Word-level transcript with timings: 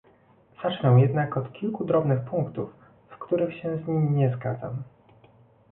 Zacznę 0.63 1.01
jednak 1.01 1.37
od 1.37 1.53
kilku 1.53 1.85
drobnych 1.85 2.21
punktów, 2.25 2.69
w 3.09 3.17
których 3.17 3.55
się 3.61 3.77
z 3.77 3.87
nim 3.87 4.15
nie 4.15 4.29
zgadzam 4.35 4.83